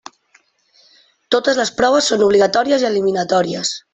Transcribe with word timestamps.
Totes 1.35 1.59
les 1.61 1.73
proves 1.81 2.09
són 2.13 2.25
obligatòries 2.29 2.87
i 2.87 2.91
eliminatòries. 2.93 3.75